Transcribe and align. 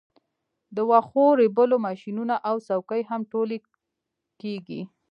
د 0.75 0.77
واښو 0.89 1.25
ریبلو 1.41 1.77
ماشینونه 1.87 2.35
او 2.49 2.55
څوکۍ 2.67 3.01
هم 3.09 3.21
ټولې 3.31 3.57
کیږي 4.41 4.81